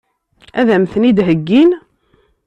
[0.59, 1.69] Ad m-ten-id-heggin?